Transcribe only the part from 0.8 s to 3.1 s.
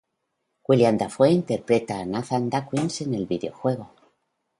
Dafoe interpreta a Nathan Dawkins